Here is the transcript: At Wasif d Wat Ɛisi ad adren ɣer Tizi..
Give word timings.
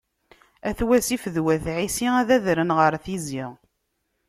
At 0.69 0.79
Wasif 0.87 1.23
d 1.35 1.37
Wat 1.45 1.65
Ɛisi 1.77 2.07
ad 2.19 2.29
adren 2.37 2.75
ɣer 2.77 2.93
Tizi.. 3.03 3.45